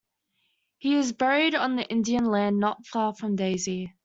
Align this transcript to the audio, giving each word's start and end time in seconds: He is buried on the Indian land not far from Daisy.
He 0.79 0.95
is 0.95 1.11
buried 1.13 1.53
on 1.53 1.75
the 1.75 1.87
Indian 1.87 2.25
land 2.25 2.59
not 2.59 2.87
far 2.87 3.13
from 3.13 3.35
Daisy. 3.35 3.93